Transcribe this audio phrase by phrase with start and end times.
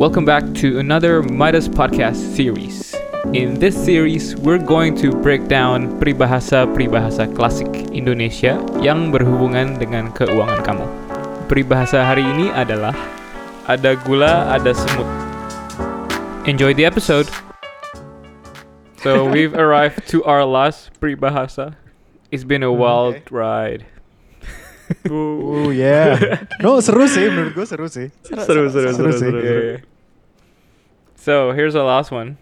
[0.00, 2.96] Welcome back to another Midas podcast series.
[3.36, 10.64] In this series, we're going to break down peribahasa-peribahasa klasik Indonesia yang berhubungan dengan keuangan
[10.64, 10.86] kamu.
[11.44, 12.96] Peribahasa hari ini adalah
[13.68, 15.06] ada gula, ada semut.
[16.48, 17.28] Enjoy the episode.
[19.04, 21.76] So we've arrived to our last peribahasa.
[22.32, 22.80] It's been a mm-hmm.
[22.80, 23.84] wild ride.
[25.10, 26.16] Oh yeah.
[26.60, 28.08] No seru sih menurut gue seru sih.
[28.22, 29.30] seru seru seru, sih.
[29.30, 29.80] Yeah, yeah.
[31.16, 32.36] So here's the last one.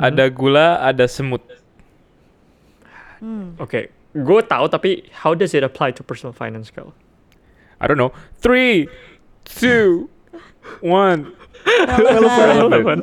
[0.00, 1.44] Ada gula, ada semut.
[3.62, 6.90] Oke, gue tahu tapi how does it apply to personal finance kal?
[7.78, 8.10] I don't know.
[8.42, 8.90] Three,
[9.44, 10.10] two,
[10.82, 11.30] one.
[11.62, 12.50] Relevan.
[12.58, 12.98] Relevan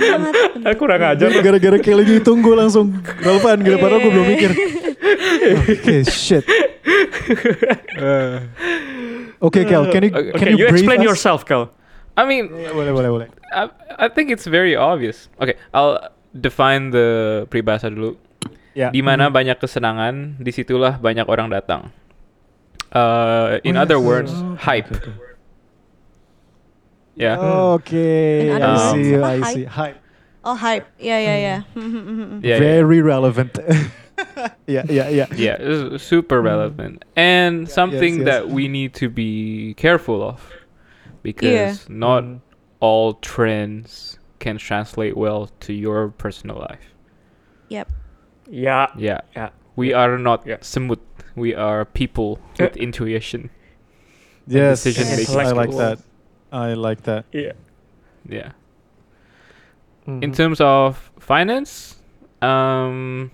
[0.00, 0.34] banget.
[0.72, 1.28] Aku kurang ajar.
[1.28, 4.50] Gara-gara kayak lagi hitung gue langsung relevan gitu padahal gue belum mikir.
[5.06, 6.44] Oke shit.
[9.42, 11.06] Oke Kel, can you Okay, can Okay, you, you explain us?
[11.06, 11.70] yourself kal.
[12.16, 13.28] I mean, boleh boleh boleh.
[13.52, 15.28] I, I think it's very obvious.
[15.36, 16.00] Okay, I'll
[16.32, 18.16] define the peribahasa dulu.
[18.72, 18.88] Ya.
[18.92, 21.92] Di mana banyak kesenangan, di situlah banyak orang datang.
[22.92, 24.04] Uh, in Oh, other yes.
[24.08, 24.88] words, Oh, hype.
[27.16, 27.36] Yeah.
[27.76, 27.92] Oke,
[28.48, 29.54] In other I see, I hype?
[29.56, 29.64] see.
[29.64, 29.98] Hype.
[30.46, 31.34] Oh hype, ya ya.
[31.36, 31.60] Yeah,
[32.40, 32.58] yeah.
[32.60, 33.56] Very relevant.
[34.66, 35.26] Ya yeah, yeah.
[35.34, 38.24] Yeah, super relevant and something yes.
[38.24, 40.40] that we need to be careful of
[41.22, 42.40] because not Mm.
[42.80, 46.94] all trends can translate well to your personal life.
[47.68, 47.90] Yep.
[48.48, 48.86] Yeah.
[48.96, 49.50] Yeah, Yeah.
[49.76, 50.58] we are not Yeah.
[50.60, 51.00] semut.
[51.34, 53.50] We are people with intuition.
[54.46, 55.98] Yes, decision making I like that.
[56.52, 57.24] I like that.
[57.32, 57.52] Yeah.
[58.28, 58.52] Yeah.
[60.06, 60.22] Mhm.
[60.22, 61.96] In terms of finance,
[62.40, 63.30] um,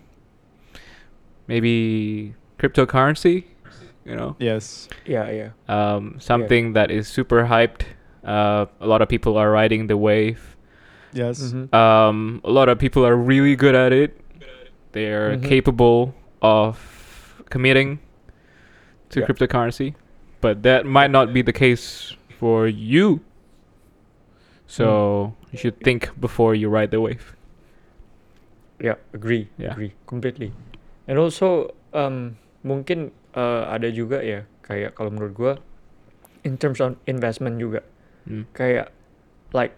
[1.52, 3.44] maybe cryptocurrency.
[4.08, 4.88] You know, Yes.
[5.06, 5.30] Yeah.
[5.30, 5.50] Yeah.
[5.68, 7.82] um, something that is super hyped.
[8.24, 10.56] Uh, a lot of people are riding the wave.
[11.12, 11.52] Yes.
[11.52, 11.68] Mhm.
[11.74, 14.10] Um, a lot of people are really good at it.
[14.92, 15.44] They are Mhm.
[15.44, 16.74] capable of
[17.50, 17.98] committing
[19.10, 19.26] to Yeah.
[19.26, 19.94] cryptocurrency,
[20.40, 23.20] but that might not be the case for you.
[24.66, 27.36] So you should think before you ride the wave.
[28.80, 29.72] Yeah, agree, Yeah.
[29.72, 30.50] agree, completely.
[31.10, 35.52] And also, um, mungkin uh, ada juga ya, kayak kalau menurut gua,
[36.46, 37.82] in terms of investment juga,
[38.22, 38.46] Mm.
[38.54, 38.94] kayak
[39.50, 39.74] like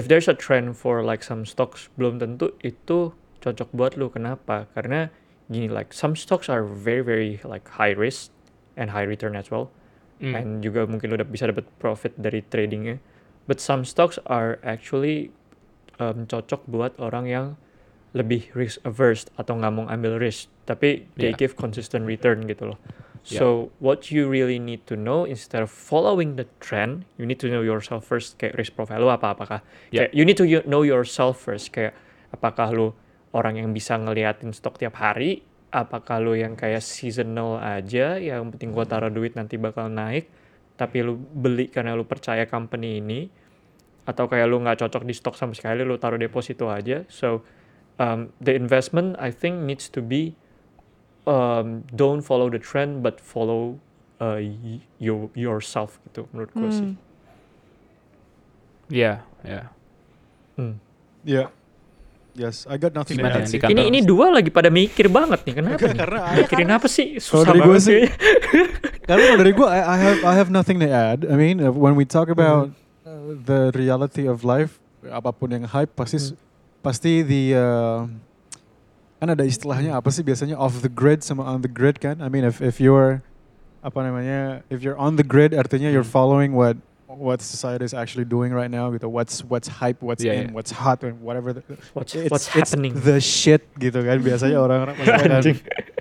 [0.00, 3.12] if there's a trend for like some stocks belum tentu itu
[3.44, 4.08] cocok buat lu.
[4.08, 4.64] Kenapa?
[4.72, 5.12] Karena
[5.52, 8.32] gini like some stocks are very very like high risk
[8.80, 9.68] and high return as well.
[10.24, 10.32] Mm.
[10.38, 12.96] and juga mungkin lu dap- bisa dapat profit dari tradingnya.
[13.44, 15.34] But some stocks are actually
[16.00, 17.46] um, cocok buat orang yang
[18.12, 21.38] lebih risk averse atau nggak mau ambil risk tapi they Yeah.
[21.40, 22.78] give consistent return gitu loh
[23.22, 23.38] Yeah.
[23.38, 23.46] so
[23.78, 27.62] what you really need to know instead of following the trend you need to know
[27.62, 29.60] yourself first kayak risk profile lu apa apakah
[29.94, 30.06] Yeah.
[30.06, 31.94] kayak you need to know yourself first kayak
[32.34, 32.92] apakah lu
[33.32, 35.40] orang yang bisa ngeliatin stok tiap hari
[35.72, 40.28] apakah lu yang kayak seasonal aja yang penting gua taruh duit nanti bakal naik
[40.76, 43.30] tapi lu beli karena lu percaya company ini
[44.02, 47.40] atau kayak lu nggak cocok di stok sama sekali lu taruh deposito aja so
[47.96, 50.36] um, the investment I think needs to be
[51.24, 53.78] um, don't follow the trend but follow
[54.18, 54.38] uh,
[54.98, 57.00] you yourself gitu menurut gue sih Hmm.
[58.92, 59.72] Yeah, yeah.
[60.54, 60.76] Hmm.
[61.24, 61.48] Yeah.
[62.32, 63.72] Yes, I got nothing to Gimana add di kantor?
[63.72, 65.96] ini ini dua lagi pada mikir banget nih kenapa nih?
[65.96, 68.04] karena mikirin apa sih susah dari banget sih- sih
[69.08, 71.26] Karena kalau dari gue, I, I have I have nothing to add.
[71.26, 72.70] I mean, uh, when we talk about
[73.02, 76.38] uh, the reality of life, apa pun yang hype pasti Hmm.
[76.82, 78.00] Pasti the uh,
[79.18, 82.18] kan ada istilahnya apa sih biasanya off the grid sama on the grid kan?
[82.18, 83.22] I mean, if if you're
[83.82, 86.18] apa namanya, if you're on the grid artinya you're Hmm.
[86.18, 86.76] following what
[87.12, 89.04] what society is actually doing right now gitu.
[89.06, 90.56] What's what's hype, what's Yeah, in, yeah.
[90.56, 91.52] what's hot, and whatever.
[91.52, 95.30] The, what's, it's, what's it's happening the shit gitu kan biasanya orang-orang akan,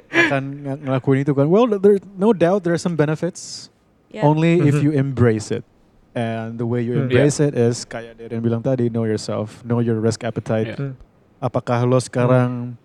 [0.08, 3.68] akan ng- ngelakuin itu kan well there no doubt there are some benefits
[4.12, 4.28] Yeah.
[4.28, 4.84] only if Mhm.
[4.84, 5.64] you embrace it
[6.12, 7.08] and the way you Hmm.
[7.08, 10.92] embrace it is kayak Darren bilang tadi know yourself know your risk appetite Yeah.
[10.92, 10.94] Hmm.
[11.40, 12.76] apakah lo sekarang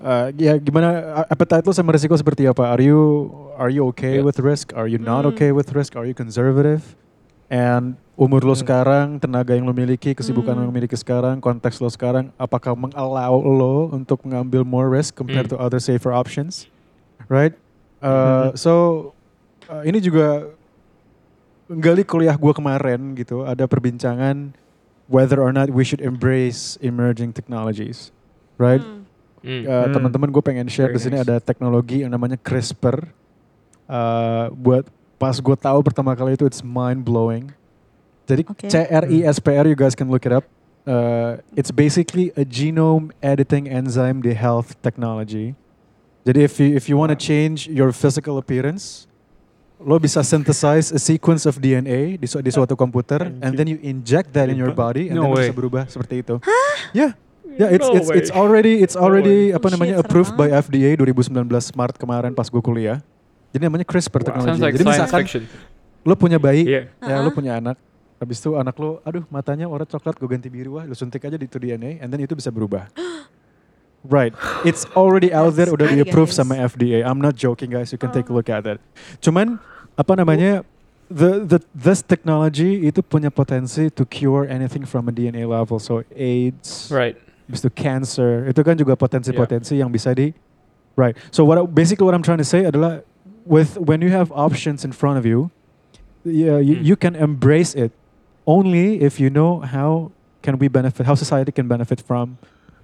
[0.00, 4.26] uh, ya gimana appetite lo sama risiko seperti apa are you are you okay Yeah.
[4.26, 5.36] with risk are you not Hmm.
[5.36, 6.96] okay with risk are you conservative
[7.52, 8.62] and umur lo Hmm.
[8.64, 10.64] sekarang tenaga yang lo miliki kesibukan Hmm.
[10.64, 15.46] yang lo miliki sekarang konteks lo sekarang apakah mengallow lo untuk mengambil more risk compared
[15.46, 15.54] Hmm.
[15.54, 16.66] to other safer options
[17.28, 17.52] right
[18.04, 18.60] Uh, Mhm.
[18.60, 18.72] so
[19.64, 20.52] uh, ini juga
[21.68, 24.52] gali kuliah gue kemarin gitu ada perbincangan
[25.06, 28.12] whether or not we should embrace emerging technologies
[28.56, 29.04] right Hmm.
[29.44, 29.68] Mm.
[29.68, 29.92] Uh, Hmm.
[29.92, 31.28] teman-teman gue pengen share Very di sini nice.
[31.28, 33.12] ada teknologi yang namanya CRISPR.
[33.84, 34.88] Uh, buat
[35.20, 37.52] pas gue tahu pertama kali itu it's mind blowing.
[38.24, 38.72] Jadi Oke.
[38.72, 40.48] CRISPR, you guys can look it up.
[40.88, 45.52] Uh, it's basically a genome editing enzyme di health technology.
[46.24, 49.04] Jadi if you if you want to change your physical appearance,
[49.76, 53.78] lo bisa synthesize a sequence of DNA di, su- di suatu komputer, and then you
[53.80, 55.44] inject that in your body, and No then way.
[55.48, 56.38] bisa berubah seperti itu.
[56.92, 57.18] Yeah.
[57.54, 58.38] Yeah, it's No it's it's way.
[58.38, 59.56] already it's No already way.
[59.56, 60.50] apa namanya shit, approved by.
[60.50, 62.98] FDA 2019 Maret kemarin pas gue kuliah.
[63.54, 64.26] Jadi namanya CRISPR Wow.
[64.26, 64.50] technology.
[64.50, 65.42] Sounds like Jadi misalkan fiction.
[66.02, 66.82] lo punya bayi, Iya.
[66.98, 67.32] ya lo Uh-uh.
[67.32, 67.78] punya anak,
[68.18, 71.34] habis itu anak lo, aduh matanya warna coklat, gue ganti biru wah, lo suntik aja
[71.34, 72.90] di itu DNA, and then itu bisa berubah.
[74.04, 74.32] right,
[74.64, 76.36] it's already out there, That's udah scary, di-approve guys.
[76.36, 77.00] sama FDA.
[77.02, 78.36] I'm not joking guys, you can take a Oh.
[78.36, 78.78] look at that.
[79.20, 79.58] Cuman
[79.96, 80.62] apa namanya,
[81.08, 86.04] the the this technology itu punya potensi to cure anything from a DNA level, so
[86.16, 87.16] AIDS, Right.
[87.48, 90.32] habis itu cancer, itu kan juga potensi-potensi yang bisa di
[90.96, 91.12] right.
[91.32, 93.04] So what basically what I'm trying to say adalah
[93.44, 95.52] with when you have options in front of you,
[96.24, 96.84] yeah, you, Hmm.
[96.92, 97.92] you can embrace it
[98.48, 102.36] only if you know how can we benefit, how society can benefit from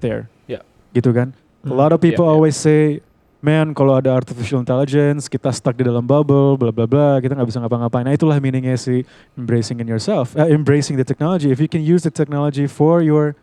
[0.05, 0.29] there.
[0.49, 0.65] Yeah.
[0.93, 1.33] Gitu kan?
[1.63, 2.35] A lot of Yeah, people yeah.
[2.35, 3.05] always say,
[3.41, 7.49] man, kalau ada artificial intelligence, kita stuck di dalam bubble, bla bla bla, kita nggak
[7.49, 8.05] bisa ngapa-ngapain.
[8.09, 9.05] Nah, itulah meaningnya si
[9.37, 11.53] embracing in yourself, uh, embracing the technology.
[11.53, 13.37] If you can use the technology for your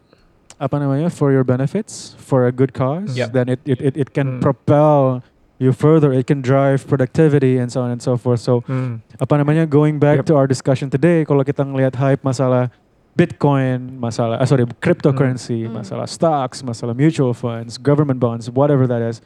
[0.57, 3.29] apa namanya, for your benefits, for a good cause, Yeah.
[3.29, 4.41] then it it it, it can Hmm.
[4.41, 5.21] propel
[5.61, 6.09] you further.
[6.09, 8.41] It can drive productivity and so on and so forth.
[8.41, 9.05] So Hmm.
[9.21, 10.29] apa namanya going back Yep.
[10.29, 12.73] to our discussion today kalau kita ngelihat hype masalah
[13.17, 15.81] Bitcoin, masalah ah, sorry cryptocurrency, Hmm.
[15.81, 19.25] masalah stocks, masalah mutual funds, government bonds, whatever that is.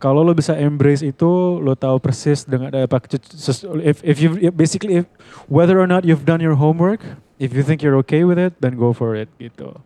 [0.00, 2.96] Kalau lo bisa embrace itu, lo tahu persis dengan apa
[3.80, 5.06] if if you basically if,
[5.48, 7.00] whether or not you've done your homework,
[7.36, 9.76] if you think you're okay with it, then go for it gitu.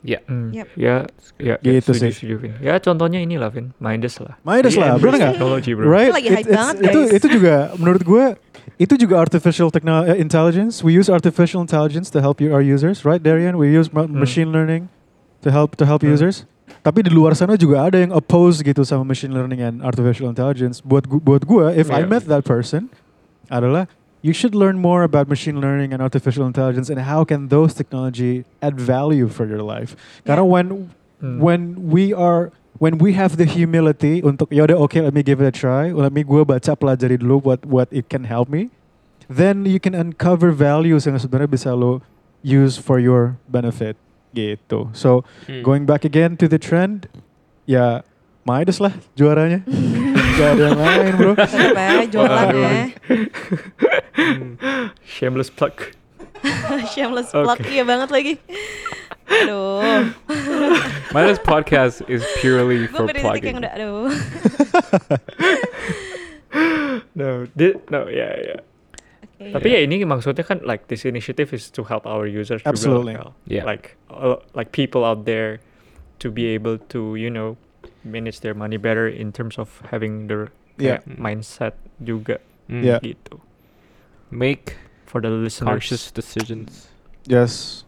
[0.00, 0.24] Yeah.
[0.24, 0.48] Hmm.
[0.56, 0.66] Yep.
[0.80, 0.96] Ya,
[1.36, 2.12] ya, Gitu setuju, sih.
[2.16, 2.52] setuju, Vin.
[2.64, 3.76] Ya contohnya inilah, Vin.
[3.76, 4.40] Midas lah.
[4.40, 5.32] Midas Dia lah, bener nggak?
[5.36, 5.84] Teknologi, bro.
[5.84, 6.12] Right?
[6.12, 7.12] Lagi It- hype it's- banget, itu guys.
[7.20, 8.24] itu juga menurut gue
[8.80, 10.80] itu juga artificial uh, intelligence.
[10.80, 13.60] We use artificial intelligence to help you, our users, right, Darian?
[13.60, 14.08] We use Hmm.
[14.16, 14.88] machine learning
[15.44, 16.16] to help to help Hmm.
[16.16, 16.48] users.
[16.80, 20.80] Tapi di luar sana juga ada yang oppose gitu sama machine learning and artificial intelligence.
[20.80, 22.08] Buat gu- buat gue, if I Yeah.
[22.08, 22.88] met that person,
[23.52, 23.84] adalah
[24.20, 28.44] you should learn more about machine learning and artificial intelligence and how can those technology
[28.60, 29.96] add value for your life.
[30.24, 30.52] Karena Yeah.
[30.52, 30.66] when
[31.20, 31.36] Hmm.
[31.36, 31.60] when
[31.92, 32.48] we are
[32.80, 35.92] when we have the humility untuk ya udah okay let me give it a try
[35.92, 38.72] let me gue baca pelajari dulu what what it can help me
[39.28, 42.00] then you can uncover values yang sebenarnya bisa lo
[42.40, 44.00] use for your benefit
[44.32, 45.60] gitu so Hmm.
[45.60, 47.04] going back again to the trend
[47.68, 48.00] ya
[48.48, 49.60] Midas lah juaranya
[50.40, 52.72] gak ada yang lain bro Tetep ya, jualan ya.
[54.20, 54.92] Hmm.
[55.04, 55.96] Shameless plug.
[56.92, 57.44] Shameless Oke.
[57.44, 58.34] plug, iya banget lagi.
[59.30, 60.10] Aduh,
[61.14, 63.56] Midas podcast is purely for plugging.
[63.56, 64.10] yang udah, aduh.
[67.14, 68.60] No, di- no, yeah, yeah.
[69.40, 69.52] Okay.
[69.56, 73.16] Tapi ya ini maksudnya kan like this initiative is to help our users Absolutely.
[73.16, 73.32] juga.
[73.32, 73.48] Kal.
[73.48, 73.64] Yeah.
[73.64, 75.62] Like uh, like people out there
[76.20, 77.56] to be able to you know
[78.04, 80.50] manage their money better in terms of having their
[80.80, 81.04] Yeah.
[81.20, 82.80] mindset juga Hmm.
[82.84, 83.00] Yeah.
[83.04, 83.36] gitu.
[84.30, 85.66] Make For the listeners.
[85.68, 86.86] conscious decisions.
[87.24, 87.82] yes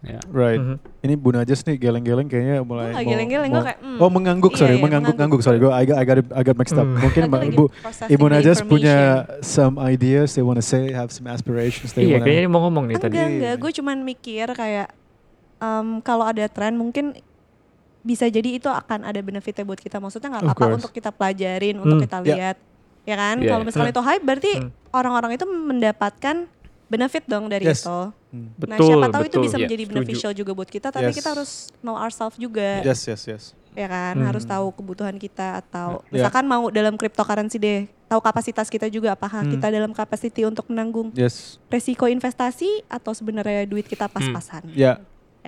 [0.00, 0.18] Yeah.
[0.28, 0.82] right Mhm.
[0.98, 3.98] ini Bu Najas nih geleng-geleng kayaknya mulai gak mau- geleng-geleng, mau- gue kayak, hmm.
[3.98, 6.56] Oh mengangguk Iya, sorry, iya, mengangguk-ngangguk sorry, gue I got, I got it- I got
[6.56, 6.82] mixed up.
[6.82, 6.98] Hmm.
[6.98, 7.64] Mungkin Mbak Ibu
[8.08, 8.98] Ibu Najas punya
[9.40, 12.62] some ideas they want to say, have some aspirations they Iya, wanna- kayaknya dia mau
[12.64, 13.14] ngomong nih tadi.
[13.14, 13.54] Enggak, enggak.
[13.58, 14.88] Gue cuman mikir kayak
[15.60, 17.14] em, kalau ada tren mungkin
[18.02, 20.02] bisa jadi itu akan ada benefitnya buat kita.
[20.02, 22.58] Maksudnya nggak apa-apa untuk kita pelajarin, untuk Hmm, kita yeah.
[23.02, 23.36] Ya kan?
[23.38, 23.68] Yeah, Kalau yeah.
[23.68, 23.96] misalnya Hmm.
[23.96, 24.70] itu hype, berarti Hmm.
[24.90, 26.36] orang-orang itu mendapatkan
[26.86, 27.82] benefit dong dari Yes.
[27.82, 27.98] itu.
[28.32, 28.48] Hmm.
[28.56, 29.42] nah, Betul, siapa tahu itu betul.
[29.42, 29.92] bisa Yeah, menjadi setuju.
[29.92, 31.16] beneficial juga buat kita, tapi Yes.
[31.16, 33.42] kita harus know ourselves juga, Yes, yes, yes.
[33.72, 34.16] ya kan?
[34.16, 34.24] Hmm.
[34.24, 36.12] Harus tahu kebutuhan kita atau Yeah.
[36.20, 39.52] misalkan mau dalam cryptocurrency deh, tahu kapasitas kita juga apakah Hmm.
[39.52, 41.60] kita dalam capacity untuk menanggung Yes.
[41.68, 44.64] resiko investasi atau sebenarnya duit kita pas-pasan.
[44.72, 45.00] Yeah.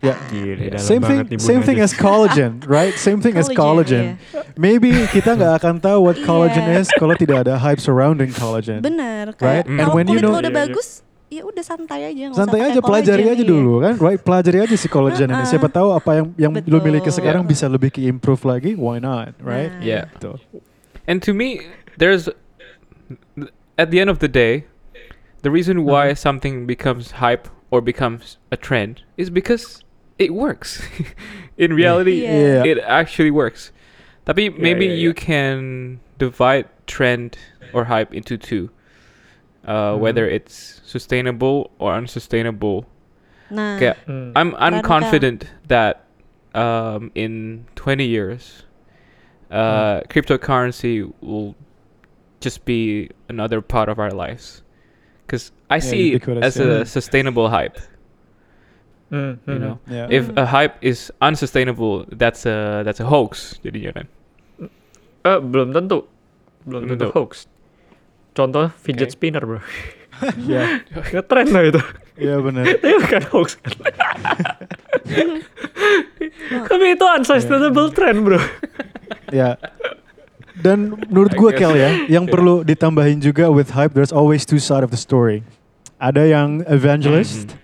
[0.02, 0.18] Yeah.
[0.28, 2.92] Gila, dalam Same thing, same thing as collagen, right?
[2.98, 4.18] Same thing as collagen.
[4.58, 6.82] Maybe kita nggak akan tahu what collagen Iya.
[6.82, 8.82] is kalau tidak ada hype surrounding collagen.
[8.82, 9.64] Bener, Right?
[9.64, 10.60] kayak And when you know- udah Iya, iya.
[10.66, 10.88] bagus,
[11.30, 12.34] ya udah santai aja.
[12.34, 13.52] Santai aja, pelajari collagen, aja iya.
[13.54, 14.20] dulu kan, right?
[14.20, 15.44] Pelajari aja si collagen ini.
[15.46, 16.82] Siapa tahu apa yang yang lo Betul.
[16.90, 17.52] miliki sekarang Yeah.
[17.54, 19.70] bisa lebih ke improve lagi, why not, right?
[19.78, 19.86] Nah.
[19.86, 20.04] Yeah.
[20.18, 20.36] Gitu.
[21.06, 21.62] And to me,
[21.96, 22.26] there's
[23.78, 24.64] at the end of the day,
[25.46, 26.18] the reason why Mhm.
[26.18, 29.83] something becomes hype or becomes a trend is because
[30.18, 30.82] it works.
[31.58, 32.62] In reality, Yeah.
[32.64, 32.70] Yeah.
[32.70, 33.72] it actually works.
[34.26, 35.20] Tapi maybe yeah, you yeah.
[35.20, 37.36] can divide trend
[37.72, 38.70] or hype into two.
[39.64, 39.98] Uh, Mhm.
[40.00, 42.84] Whether it's sustainable or unsustainable.
[43.50, 44.32] Nah, Kayak Hmm.
[44.36, 44.88] I'm I'm Radical.
[44.88, 46.04] confident that
[46.54, 48.62] um, in 20 years,
[49.50, 51.54] uh, cryptocurrency will
[52.40, 54.62] just be another part of our lives.
[55.26, 57.80] because I Yeah, see it as a sustainable hype.
[59.14, 60.10] Hmm, You hmm, know, Yeah.
[60.10, 63.62] if a hype is unsustainable, that's a that's a hoax.
[63.62, 64.06] Jadinya kan.
[65.22, 66.02] Eh, belum tentu.
[66.66, 67.14] Belum tentu tentu.
[67.14, 67.46] hoax.
[68.34, 69.62] Contoh fidget spinner, bro.
[70.50, 70.82] yeah.
[71.14, 71.82] Ngetren loh itu.
[72.18, 72.66] Iya benar.
[72.82, 73.74] Tapi bukan hoax kan.
[76.66, 78.40] Tapi itu unsustainable trend, bro.
[79.30, 79.54] Ya.
[80.54, 81.50] Dan menurut gue.
[81.54, 82.34] Kel ya, yang Yeah.
[82.34, 85.42] perlu ditambahin juga with hype, there's always two side of the story.
[85.98, 87.63] Ada yang evangelist, Mm-hmm.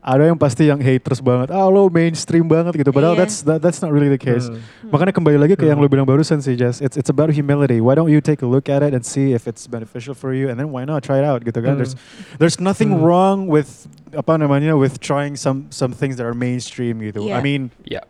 [0.00, 1.52] Ada yang pasti yang haters banget.
[1.52, 2.88] Ah lo mainstream banget gitu.
[2.88, 3.20] Padahal Iya.
[3.24, 4.48] that's that, that's not really the case.
[4.48, 4.60] Hmm.
[4.88, 5.84] Makanya kembali lagi ke yang Hmm.
[5.84, 6.80] lo bilang barusan sih, Jess.
[6.80, 7.84] It's it's about humility.
[7.84, 10.48] Why don't you take a look at it and see if it's beneficial for you,
[10.48, 11.76] and then why not try it out gitu kan?
[11.76, 11.84] Hmm.
[11.84, 11.94] There's
[12.40, 13.04] there's nothing Hmm.
[13.04, 17.28] wrong with apa namanya with trying some some things that are mainstream gitu.
[17.28, 17.44] I Iya.
[17.44, 18.04] mean Yeah.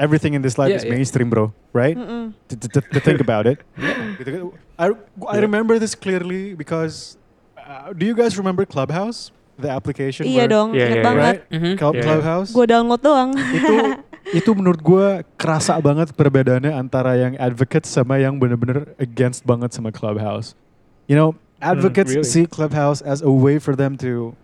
[0.00, 0.96] everything in this life Yeah, is yeah.
[0.96, 1.52] mainstream, bro.
[1.76, 1.94] Right?
[1.94, 2.32] Mm-mm.
[2.48, 3.60] to, to, to think about it.
[4.18, 4.42] Gitu kan.
[4.78, 4.86] I,
[5.30, 7.18] I remember this clearly because
[7.58, 9.30] uh, do you guys remember Clubhouse?
[9.54, 11.34] The application Iya dong, Iya, inget iya, banget.
[11.40, 11.42] right?
[11.48, 11.72] Mhm.
[11.76, 12.04] Club, Yeah.
[12.04, 12.50] Clubhouse.
[12.50, 13.30] Gue download doang.
[13.32, 13.74] itu
[14.42, 15.06] itu menurut gue
[15.36, 20.58] kerasa banget perbedaannya antara yang advocate sama yang bener-bener against banget sama Clubhouse.
[21.06, 22.26] You know, advocates really?
[22.26, 24.34] see Clubhouse as a way for them to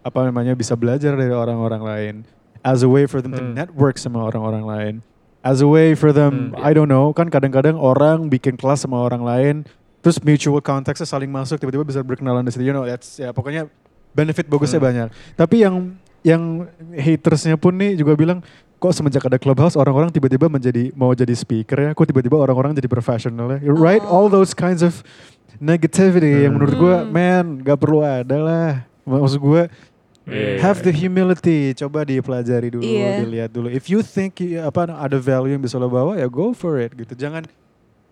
[0.00, 2.14] apa namanya bisa belajar dari orang-orang lain,
[2.62, 3.52] as a way for them to Hmm.
[3.52, 4.94] network sama orang-orang lain,
[5.42, 6.62] as a way for them, Hmm.
[6.62, 9.54] I don't know, kan kadang-kadang orang bikin kelas sama orang lain,
[10.00, 12.64] terus mutual context saling masuk, tiba-tiba bisa berkenalan di situ.
[12.64, 13.68] You know, that's ya pokoknya
[14.10, 14.88] benefit bagusnya Hmm.
[14.88, 15.08] banyak.
[15.34, 15.74] Tapi yang
[16.20, 18.44] yang hatersnya pun nih juga bilang
[18.76, 22.88] kok semenjak ada clubhouse orang-orang tiba-tiba menjadi mau jadi speaker ya kok tiba-tiba orang-orang jadi
[22.88, 24.12] profesional ya right Oh.
[24.14, 25.00] all those kinds of
[25.56, 26.60] negativity yang Hmm.
[26.60, 27.08] menurut gue Hmm.
[27.08, 28.70] man gak perlu ada lah
[29.02, 29.62] maksud gue
[30.24, 30.60] Iya.
[30.60, 33.24] have the humility coba dipelajari dulu Iya.
[33.24, 36.76] dilihat dulu if you think apa ada value yang bisa lo bawa ya go for
[36.76, 37.48] it gitu jangan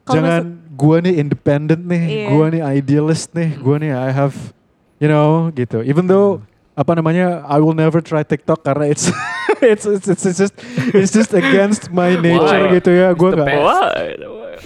[0.02, 2.26] Kalau jangan gue nih independent nih Iya.
[2.33, 4.33] gue nih idealist nih gue nih I have
[4.99, 6.43] you know gitu even though
[6.78, 9.11] apa namanya I will never try TikTok karena it's
[9.62, 10.55] it's, it's it's it's just
[10.95, 12.78] it's just against my nature Why?
[12.78, 13.50] gitu ya gue nggak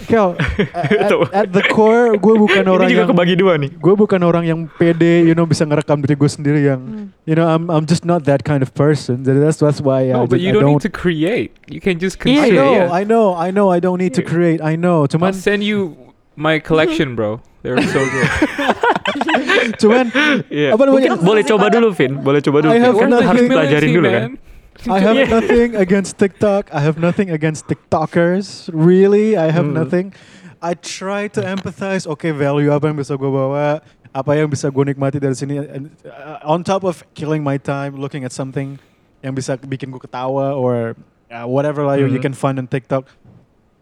[0.09, 0.33] Kel
[0.73, 3.71] at, at the core gue bukan orang ini juga yang kebagi dua nih.
[3.77, 7.07] gue bukan orang yang pede you know bisa ngerekam diri gue sendiri yang Hmm.
[7.25, 10.17] you know I'm I'm just not that kind of person jadi that's that's why I,
[10.17, 11.53] No, but just- you I don't, don't need to create.
[11.69, 12.57] You can just Iya, I consume.
[12.57, 12.87] know yeah.
[12.89, 15.93] I know I know I don't need to create I know I'll cuman send you
[16.35, 17.41] my collection, bro.
[17.61, 18.27] They're so good.
[19.81, 20.05] cuman
[20.49, 20.69] Iya.
[20.75, 21.13] Apa namanya?
[21.15, 22.13] Mungkin boleh coba dulu, Vin.
[22.19, 22.71] Boleh coba dulu.
[22.73, 23.01] I have Vin.
[23.01, 24.31] Kan nothing- harus pelajarin dulu kan.
[24.83, 25.29] I have Yeah.
[25.29, 26.67] nothing against TikTok.
[26.73, 28.67] I have nothing against TikTokers.
[28.73, 29.77] Really, I have Hmm.
[29.77, 30.05] nothing.
[30.59, 32.03] I try to empathize.
[32.03, 33.83] Oke, value apa yang bisa gue bawa?
[34.09, 35.59] Apa yang bisa gue nikmati dari sini?
[35.59, 38.79] And, uh, on top of killing my time looking at something
[39.21, 40.95] yang bisa bikin gue ketawa or
[41.29, 42.29] uh, whatever lah you- you Hmm.
[42.29, 43.07] can find on TikTok.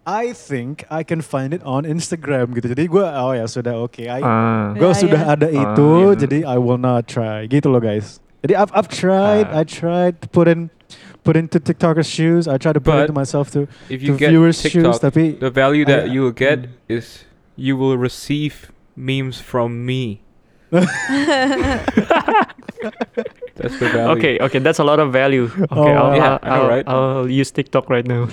[0.02, 2.74] I think I can find it on Instagram gitu.
[2.74, 4.02] Jadi gue, oh ya sudah oke.
[4.02, 4.74] I Ah.
[4.74, 5.38] gue Ya, sudah ya.
[5.38, 6.18] ada Ah, itu, iya.
[6.18, 7.46] jadi I will not try.
[7.46, 8.18] Gitu loh guys.
[8.42, 9.62] Jadi I've I've tried, Ah.
[9.62, 10.74] I tried to put in
[11.22, 12.50] put into TikToker's shoes.
[12.50, 14.82] I try to put But into myself to If you to get viewers' shoes.
[14.82, 16.74] TikTok, Tapi the value that I- you will get Mm.
[16.90, 20.26] is you will receive memes from me.
[23.62, 24.12] That's the value.
[24.18, 25.46] Okay, okay, that's a lot of value.
[25.72, 26.88] Okay, Oh, I'll, Yeah, I'll, I know, I'll, right?
[26.88, 28.26] I'll use TikTok right now.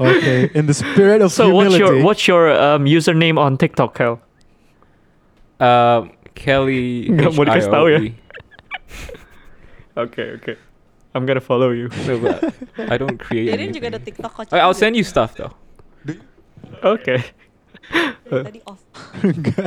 [0.00, 4.20] okay, in the spirit of so what's your what's your um, username on TikTok, Kel?
[5.60, 7.08] Um, Kelly.
[7.10, 7.98] Nggak mau dikasih tahu ya?
[9.98, 10.54] Okay, okay.
[11.16, 11.88] I'm gonna follow you.
[12.06, 14.14] No, but I don't create Deden juga ada anything.
[14.14, 14.46] TikTok kok.
[14.54, 15.50] I- I'll send you stuff though.
[16.84, 17.24] Okay.
[18.28, 18.78] Tadi off.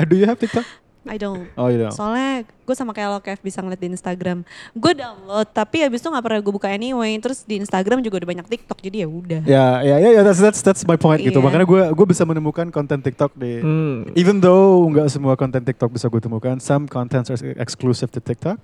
[0.08, 0.64] Do you have TikTok?
[1.02, 1.50] I don't.
[1.58, 1.90] Oh, you don't.
[1.90, 4.46] Soalnya gue sama kayak lo Kev bisa ngeliat di Instagram.
[4.78, 7.18] Gue download tapi habis itu nggak pernah gue buka anyway.
[7.18, 9.42] Terus di Instagram juga udah banyak TikTok jadi ya udah.
[9.50, 11.42] Ya, ya, ya, ya, that's that's that's my point gitu.
[11.42, 11.46] Iya.
[11.50, 14.14] Makanya gue gue bisa menemukan konten TikTok di Hmm.
[14.14, 18.62] Even though nggak semua konten TikTok bisa gue temukan, some contents are exclusive to TikTok.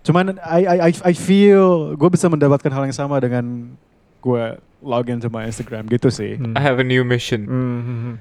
[0.00, 3.76] Cuman I I I, I feel gue bisa mendapatkan hal yang sama dengan
[4.24, 4.44] gue
[4.80, 6.40] login to my Instagram gitu sih.
[6.40, 6.56] Hmm.
[6.56, 7.44] I have a new mission.
[7.44, 8.12] Hmm.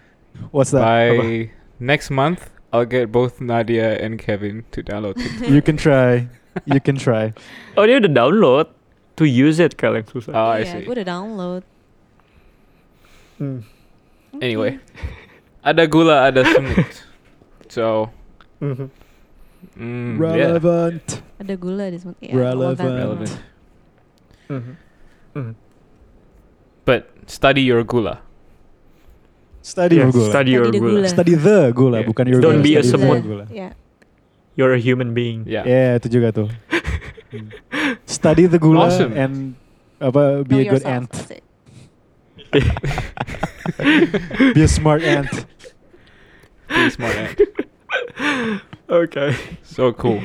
[0.51, 0.83] What's that?
[0.83, 1.47] By
[1.79, 5.49] next month, I'll get both Nadia and Kevin to download TikTok.
[5.55, 6.27] you can try.
[6.65, 7.33] You can try.
[7.79, 8.67] Oh dia udah download
[9.15, 10.31] to use it Kel yang susah.
[10.35, 10.83] Oh, I Iya, see.
[10.85, 11.63] gue udah download.
[13.39, 13.63] Hmm.
[14.37, 14.77] Anyway,
[15.69, 16.91] ada gula, ada semut.
[17.71, 18.11] So,
[18.59, 18.91] Mhm.
[19.79, 21.05] mm, yeah, Relevant.
[21.39, 22.19] Ada gula di semut.
[22.19, 22.91] Iya, Relevant.
[22.99, 23.33] relevant.
[24.51, 24.73] Mhm.
[25.35, 25.53] Mhm.
[26.83, 28.19] But study your gula.
[29.61, 30.29] Study Yes, your gula.
[30.31, 30.91] Study your Study gula.
[31.03, 31.07] gula.
[31.09, 32.07] Study the gula, Yeah.
[32.07, 32.67] bukan your Don't gula.
[32.67, 33.21] be a semut.
[33.23, 33.45] gula.
[33.51, 33.69] Iya.
[34.55, 35.43] You're a human being.
[35.47, 35.63] Yeah.
[35.67, 36.49] Yeah, itu juga tuh.
[38.09, 39.13] Study the gula Awesome.
[39.13, 39.55] and
[39.99, 41.11] apa be Know a good yourself, ant.
[44.55, 45.45] be a smart ant.
[46.67, 47.41] Pretty smart ant.
[48.89, 49.35] Okay.
[49.63, 50.21] So cool.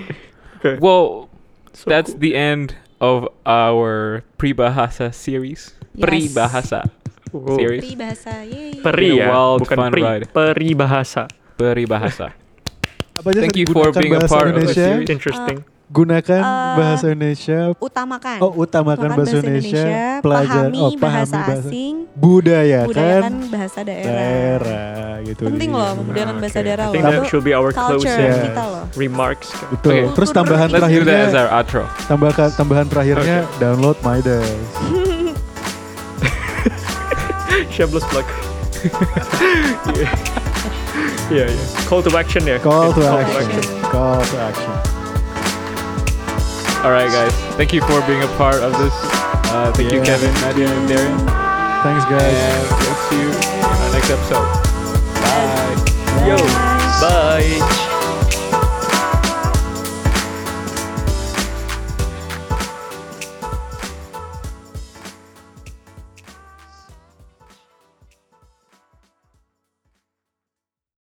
[0.58, 0.78] Okay.
[0.80, 1.28] Well,
[1.74, 2.20] So that's cool.
[2.20, 5.74] the end of our Pribahasa series.
[5.94, 6.08] Yes.
[6.08, 6.88] Peribahasa
[7.34, 7.58] Wow.
[7.58, 7.82] series.
[7.82, 8.78] Peribahasa, yay.
[8.78, 10.00] Peri ya, wild, bukan fun pri.
[10.00, 10.24] ride.
[10.30, 11.22] Peribahasa.
[11.54, 12.26] Peribahasa.
[13.18, 14.86] Apa aja Thank you for being a bahasa part of the Indonesia.
[14.96, 15.08] series.
[15.08, 15.58] Interesting.
[15.86, 17.60] Gunakan Eh, bahasa Indonesia.
[17.76, 18.38] Utamakan.
[18.40, 19.84] Oh, utamakan bahasa Indonesia.
[20.18, 21.68] Pelajar, pahami oh, bahasa pahami bahasa.
[21.68, 24.08] asing, Budayakan budayakan bahasa daerah.
[24.08, 25.42] daerah gitu.
[25.44, 26.64] Penting loh membudayakan bahasa Okay.
[26.64, 27.10] daerah I think loh.
[27.10, 28.44] that Itu should be our culture closing Yeah.
[28.48, 28.84] kita loh.
[28.96, 29.48] remarks.
[29.68, 29.90] Betul.
[29.92, 30.02] Okay.
[30.16, 31.82] Terus tambahan Let's do that as terakhirnya, our outro.
[32.02, 34.48] tambahkan tambahan terakhirnya download Midas.
[37.74, 38.24] Shameless plug.
[39.96, 40.14] yeah.
[41.30, 41.86] yeah, yeah.
[41.88, 42.58] Call to action yeah.
[42.58, 43.82] Call to Yeah, action.
[43.82, 44.70] Call to action.
[46.84, 47.32] All right, guys.
[47.56, 48.92] Thank you for being a part of this.
[48.94, 51.18] Uh, thank you, Kevin, Nadia, and Darian.
[51.18, 52.22] Thanks guys.
[52.22, 54.46] And we'll see you in our next episode.
[55.24, 56.26] Bye.
[56.28, 56.36] Yo,
[57.00, 57.90] bye.